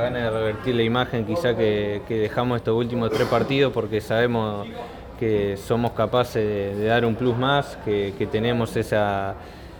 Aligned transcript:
ganas 0.00 0.22
de 0.22 0.30
revertir 0.30 0.76
la 0.76 0.84
imagen 0.84 1.24
quizá 1.24 1.56
que, 1.56 2.02
dejamos 2.08 2.58
estos 2.58 2.76
últimos 2.76 3.10
tres 3.10 3.26
partidos 3.26 3.72
porque 3.72 4.00
sabemos 4.00 4.68
que 5.18 5.56
somos 5.56 5.90
capaces 5.90 6.76
de, 6.76 6.84
dar 6.84 7.04
un 7.04 7.16
plus 7.16 7.36
más, 7.36 7.76
que, 7.84 8.28
tenemos 8.30 8.76
esa, 8.76 9.34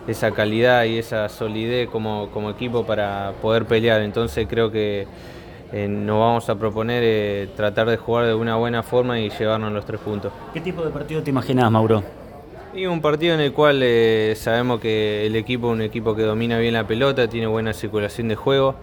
esa, 0.09 0.33
calidad 0.33 0.85
y 0.85 0.99
esa 0.99 1.29
solidez 1.29 1.89
como, 1.89 2.31
como, 2.33 2.51
equipo 2.51 2.85
para 2.85 3.33
poder 3.41 3.65
pelear. 3.65 4.01
Entonces 4.03 4.49
creo 4.51 4.73
que 4.73 5.07
eh, 5.73 5.87
nos 5.87 6.19
vamos 6.19 6.49
a 6.49 6.57
proponer 6.57 7.03
eh, 7.05 7.49
tratar 7.57 7.89
de 7.89 7.97
jugar 7.97 8.27
de 8.27 8.35
una 8.35 8.57
buena 8.57 8.83
forma 8.83 9.21
y 9.21 9.31
llevarnos 9.31 9.73
los 9.73 9.85
tres 9.85 10.01
puntos. 10.01 10.33
¿Qué 10.53 10.61
tipo 10.61 10.85
de 10.85 10.91
partido 10.91 11.23
te 11.23 11.31
imaginas, 11.31 11.71
Mauro? 11.71 12.03
Y 12.75 12.87
un 12.87 13.01
partido 13.01 13.35
en 13.35 13.41
el 13.41 13.53
cual 13.53 13.81
eh, 13.85 14.35
sabemos 14.37 14.81
que 14.81 15.27
el 15.27 15.37
equipo 15.37 15.69
es 15.69 15.75
un 15.75 15.83
equipo 15.83 16.17
que 16.17 16.23
domina 16.23 16.59
bien 16.59 16.75
la 16.75 16.89
pelota, 16.89 17.29
tiene 17.29 17.47
buena 17.47 17.73
circulación 17.73 18.27
de 18.27 18.35
juego. 18.35 18.75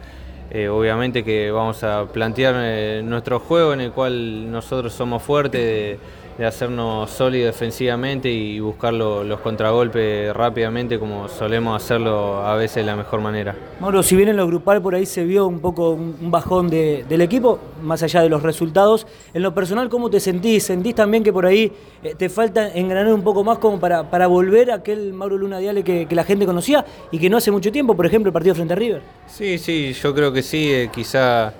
Eh, 0.51 0.67
obviamente 0.67 1.23
que 1.23 1.51
vamos 1.51 1.83
a 1.83 2.05
plantear 2.05 2.55
eh, 2.57 3.01
nuestro 3.03 3.39
juego 3.39 3.73
en 3.73 3.81
el 3.81 3.91
cual 3.91 4.51
nosotros 4.51 4.91
somos 4.93 5.21
fuertes, 5.21 5.99
hacernos 6.45 7.09
sólidos 7.09 7.53
defensivamente 7.53 8.29
y 8.29 8.59
buscar 8.59 8.93
los 8.93 9.39
contragolpes 9.41 10.33
rápidamente 10.33 10.99
como 10.99 11.27
solemos 11.27 11.81
hacerlo 11.81 12.39
a 12.45 12.55
veces 12.55 12.77
de 12.77 12.83
la 12.83 12.95
mejor 12.95 13.21
manera. 13.21 13.55
Mauro, 13.79 14.03
si 14.03 14.15
bien 14.15 14.29
en 14.29 14.37
lo 14.37 14.47
grupal 14.47 14.81
por 14.81 14.95
ahí 14.95 15.05
se 15.05 15.23
vio 15.23 15.47
un 15.47 15.59
poco 15.59 15.91
un 15.91 16.31
bajón 16.31 16.69
del 16.69 17.21
equipo, 17.21 17.59
más 17.81 18.03
allá 18.03 18.21
de 18.21 18.29
los 18.29 18.43
resultados, 18.43 19.07
en 19.33 19.41
lo 19.41 19.53
personal, 19.53 19.89
¿cómo 19.89 20.09
te 20.09 20.19
sentís? 20.19 20.63
¿Sentís 20.63 20.95
también 20.95 21.23
que 21.23 21.33
por 21.33 21.45
ahí 21.45 21.71
eh, 22.03 22.15
te 22.17 22.29
falta 22.29 22.69
engranar 22.73 23.13
un 23.13 23.23
poco 23.23 23.43
más 23.43 23.57
como 23.57 23.79
para, 23.79 24.09
para 24.09 24.27
volver 24.27 24.71
a 24.71 24.75
aquel 24.75 25.13
Mauro 25.13 25.37
Luna 25.37 25.59
Diale 25.59 25.83
que, 25.83 26.07
la 26.09 26.23
gente 26.23 26.45
conocía 26.45 26.85
y 27.11 27.19
que 27.19 27.29
no 27.29 27.37
hace 27.37 27.51
mucho 27.51 27.71
tiempo, 27.71 27.95
por 27.95 28.05
ejemplo, 28.05 28.29
el 28.29 28.33
partido 28.33 28.55
frente 28.55 28.73
a 28.73 28.75
River? 28.75 29.01
Sí, 29.27 29.57
sí, 29.57 29.93
yo 29.93 30.13
creo 30.13 30.33
que 30.33 30.41
sí, 30.41 30.71
eh, 30.71 30.89
quizá 30.93 31.53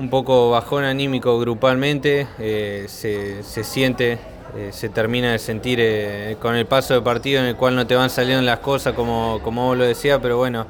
un 0.00 0.08
poco 0.08 0.50
bajón 0.50 0.84
anímico 0.84 1.38
grupalmente, 1.38 2.26
eh, 2.38 2.86
se, 2.88 3.42
siente, 3.62 4.18
eh, 4.56 4.70
se 4.72 4.88
termina 4.88 5.32
de 5.32 5.38
sentir 5.38 5.78
eh, 5.78 6.36
con 6.40 6.56
el 6.56 6.64
paso 6.64 6.94
de 6.94 7.02
partido 7.02 7.40
en 7.40 7.46
el 7.46 7.56
cual 7.56 7.76
no 7.76 7.86
te 7.86 7.94
van 7.94 8.08
saliendo 8.08 8.42
las 8.42 8.60
cosas 8.60 8.94
como, 8.94 9.40
como 9.44 9.66
vos 9.66 9.76
lo 9.76 9.84
decías, 9.84 10.18
pero 10.22 10.38
bueno, 10.38 10.66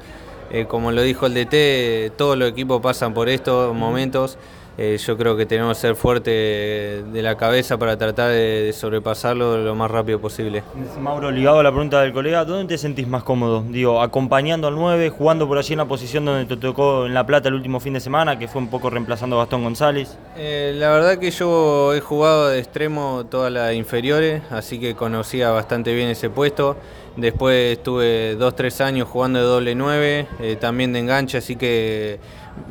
como 0.67 0.91
lo 0.91 1.01
dijo 1.01 1.27
el 1.27 1.33
DT, 1.33 2.17
todos 2.17 2.37
los 2.37 2.49
equipos 2.49 2.81
pasan 2.81 3.13
por 3.13 3.29
estos 3.29 3.73
momentos. 3.73 4.37
Eh, 4.83 4.97
yo 4.97 5.15
creo 5.15 5.37
que 5.37 5.45
tenemos 5.45 5.77
que 5.77 5.81
ser 5.81 5.95
fuertes 5.95 7.13
de 7.13 7.21
la 7.21 7.37
cabeza 7.37 7.77
para 7.77 7.97
tratar 7.97 8.31
de, 8.31 8.73
sobrepasarlo 8.73 9.59
lo 9.59 9.75
más 9.75 9.91
rápido 9.91 10.19
posible. 10.19 10.63
Mauro, 10.99 11.29
ligado 11.29 11.59
a 11.59 11.63
la 11.63 11.69
pregunta 11.69 12.01
del 12.01 12.11
colega, 12.13 12.45
¿dónde 12.45 12.73
te 12.73 12.79
sentís 12.79 13.07
más 13.07 13.21
cómodo? 13.21 13.63
Digo, 13.69 14.01
acompañando 14.01 14.67
al 14.67 14.73
9, 14.73 15.11
jugando 15.11 15.47
por 15.47 15.59
allí 15.59 15.73
en 15.73 15.77
la 15.77 15.85
posición 15.85 16.25
donde 16.25 16.45
te 16.45 16.57
tocó 16.57 17.05
en 17.05 17.13
La 17.13 17.27
Plata 17.27 17.49
el 17.49 17.53
último 17.53 17.79
fin 17.79 17.93
de 17.93 17.99
semana, 17.99 18.39
que 18.39 18.47
fue 18.47 18.59
un 18.59 18.69
poco 18.69 18.89
reemplazando 18.89 19.35
a 19.35 19.43
Gastón 19.43 19.61
González. 19.61 20.17
Eh, 20.37 20.73
la 20.77 20.89
verdad 20.91 21.17
que 21.17 21.29
yo 21.29 21.93
he 21.93 21.99
jugado 21.99 22.49
de 22.49 22.59
extremo 22.59 23.25
todas 23.29 23.51
las 23.51 23.73
inferiores, 23.73 24.41
así 24.49 24.79
que 24.79 24.95
conocía 24.95 25.51
bastante 25.51 25.93
bien 25.93 26.07
ese 26.07 26.29
puesto. 26.29 26.77
Después 27.17 27.77
estuve 27.77 28.35
dos, 28.35 28.55
tres 28.55 28.79
años 28.79 29.09
jugando 29.09 29.39
de 29.39 29.45
doble 29.45 29.75
9, 29.75 30.27
eh, 30.39 30.55
también 30.55 30.93
de 30.93 30.99
enganche, 30.99 31.37
así 31.37 31.57
que 31.57 32.19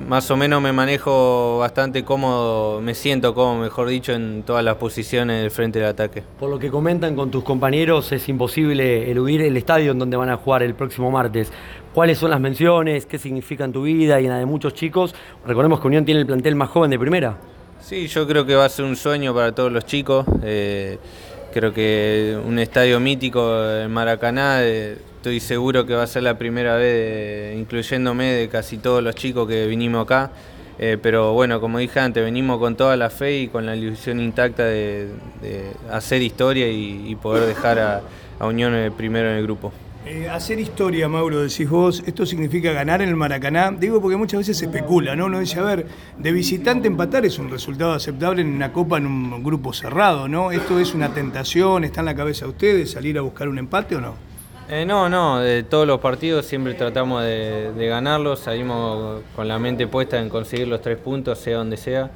más 0.09 0.31
o 0.31 0.37
menos 0.37 0.63
me 0.63 0.73
manejo 0.73 1.59
bastante 1.59 2.05
cómodo, 2.05 2.81
me 2.81 2.95
siento 2.95 3.35
cómodo, 3.35 3.61
mejor 3.61 3.89
dicho, 3.89 4.13
en 4.13 4.43
todas 4.43 4.65
las 4.65 4.77
posiciones 4.77 5.43
del 5.43 5.51
frente 5.51 5.79
del 5.79 5.89
ataque. 5.89 6.23
Por 6.39 6.49
lo 6.49 6.59
que 6.59 6.71
comentan 6.71 7.15
con 7.15 7.31
tus 7.31 7.45
compañeros, 7.45 8.11
es 8.13 8.27
imposible 8.31 9.11
eludir 9.11 9.43
el 9.43 9.59
estadio 9.59 9.93
en 9.93 9.99
donde 9.99 10.17
van 10.17 10.31
a 10.31 10.37
jugar 10.37 10.63
el 10.63 10.75
próximo 10.75 11.11
martes. 11.11 11.53
¿Cuáles 11.95 12.19
son 12.19 12.31
las 12.31 12.41
menciones? 12.41 13.05
¿Qué 13.05 13.19
significa 13.19 13.65
en 13.65 13.73
tu 13.73 13.83
vida 13.83 14.21
y 14.21 14.25
en 14.25 14.31
la 14.31 14.39
de 14.39 14.47
muchos 14.47 14.75
chicos? 14.75 15.13
Recordemos 15.45 15.81
que 15.81 15.89
Unión 15.89 16.05
tiene 16.05 16.21
el 16.21 16.27
plantel 16.27 16.55
más 16.55 16.69
joven 16.69 16.89
de 16.89 16.99
primera. 17.01 17.37
Sí, 17.81 18.07
yo 18.07 18.29
creo 18.29 18.47
que 18.47 18.55
va 18.55 18.67
a 18.67 18.69
ser 18.69 18.85
un 18.85 18.95
sueño 18.95 19.35
para 19.35 19.53
todos 19.53 19.73
los 19.73 19.85
chicos. 19.87 20.25
Eh, 20.45 20.99
creo 21.53 21.75
que 21.75 22.39
un 22.47 22.61
estadio 22.61 23.01
mítico 23.01 23.65
en 23.69 23.91
Maracaná. 23.91 24.63
Eh, 24.63 24.99
Estoy 25.21 25.39
seguro 25.41 25.85
que 25.85 25.93
va 25.95 26.05
a 26.05 26.07
ser 26.07 26.23
la 26.23 26.39
primera 26.39 26.77
vez, 26.77 27.55
incluyéndome, 27.55 28.33
de 28.33 28.49
casi 28.49 28.79
todos 28.79 29.03
los 29.03 29.15
chicos 29.15 29.47
que 29.47 29.67
vinimos 29.67 30.05
acá. 30.05 30.31
Eh, 30.79 30.97
pero 31.03 31.35
bueno, 31.35 31.61
como 31.61 31.77
dije 31.79 32.01
antes, 32.01 32.25
venimos 32.25 32.59
con 32.59 32.75
toda 32.75 32.97
la 32.97 33.11
fe 33.11 33.41
y 33.41 33.49
con 33.49 33.67
la 33.67 33.77
ilusión 33.77 34.19
intacta 34.19 34.65
de, 34.65 35.11
hacer 35.91 36.23
historia 36.23 36.71
y, 36.71 37.15
poder 37.17 37.47
dejar 37.47 37.79
a 38.39 38.47
Unión 38.47 38.95
primero 38.97 39.29
en 39.29 39.37
el 39.37 39.43
grupo. 39.43 39.75
Eh, 40.07 40.31
hacer 40.31 40.59
historia, 40.59 41.09
Mauro, 41.09 41.43
decís 41.43 41.69
vos, 41.69 42.03
esto 42.07 42.25
significa 42.25 42.73
ganar 42.73 43.03
en 43.03 43.11
el 43.11 43.17
Maracaná. 43.17 43.71
Digo 43.71 44.01
porque 44.01 44.17
muchas 44.17 44.39
veces 44.39 44.57
se 44.57 44.65
especula, 44.65 45.15
¿no? 45.15 45.27
Uno 45.27 45.41
dice, 45.41 45.61
a 45.61 45.63
ver, 45.63 45.87
de 46.17 46.33
visitante 46.33 46.89
empatar 46.89 47.27
es 47.27 47.39
un 47.39 47.51
resultado 47.51 47.93
aceptable 47.93 48.41
en 48.41 48.49
una 48.49 48.73
copa 48.73 48.97
en 48.97 49.07
un 49.07 49.43
grupo 49.43 49.75
cerrado, 49.75 50.27
¿no? 50.27 50.53
¿Esto 50.53 50.79
es 50.81 50.95
una 50.95 51.13
tentación? 51.13 51.85
¿Está 51.85 52.01
en 52.01 52.07
la 52.07 52.15
cabeza 52.15 52.47
de 52.47 52.53
ustedes 52.53 52.91
salir 52.93 53.19
a 53.19 53.21
buscar 53.21 53.49
un 53.49 53.59
empate 53.59 53.97
o 53.97 54.01
no? 54.01 54.15
Eh, 54.71 54.87
no, 54.87 55.09
no, 55.11 55.41
de 55.41 55.65
todos 55.65 55.87
los 55.87 56.01
partidos 56.01 56.47
siempre 56.47 56.75
tratamos 56.75 57.23
de, 57.25 57.73
ganarlos, 57.77 58.39
salimos 58.39 59.21
con 59.37 59.49
la 59.49 59.59
mente 59.59 59.87
puesta 59.87 60.19
en 60.19 60.31
conseguir 60.31 60.69
los 60.69 60.81
tres 60.81 60.97
puntos, 60.97 61.39
sea 61.41 61.59
donde 61.59 61.77
sea. 61.77 62.11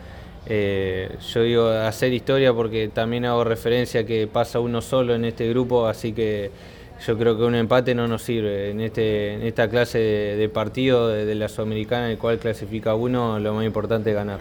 Eh, 0.46 1.16
yo 1.32 1.42
digo 1.42 1.68
hacer 1.68 2.12
historia 2.12 2.54
porque 2.54 2.88
también 2.88 3.24
hago 3.24 3.44
referencia 3.44 4.02
a 4.02 4.04
que 4.04 4.26
pasa 4.26 4.60
uno 4.60 4.80
solo 4.80 5.14
en 5.14 5.24
este 5.24 5.48
grupo, 5.50 5.86
así 5.86 6.12
que 6.12 6.50
yo 7.06 7.18
creo 7.18 7.36
que 7.36 7.44
un 7.44 7.54
empate 7.54 7.94
no 7.94 8.08
nos 8.08 8.22
sirve. 8.22 8.70
En, 8.70 8.80
este, 8.80 9.34
en 9.34 9.42
esta 9.42 9.68
clase 9.68 9.98
de, 9.98 10.48
partido 10.48 11.08
de, 11.08 11.24
de 11.24 11.34
la 11.34 11.48
Sudamericana 11.48 12.06
en 12.06 12.12
el 12.12 12.18
cual 12.18 12.38
clasifica 12.38 12.94
uno, 12.94 13.38
lo 13.38 13.54
más 13.54 13.64
importante 13.64 14.10
es 14.10 14.16
ganar. 14.16 14.40